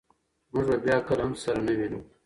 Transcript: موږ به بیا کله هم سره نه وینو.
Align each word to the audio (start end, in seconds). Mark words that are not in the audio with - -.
موږ 0.51 0.63
به 0.69 0.75
بیا 0.85 0.97
کله 1.07 1.21
هم 1.25 1.33
سره 1.43 1.59
نه 1.67 1.73
وینو. 1.77 1.99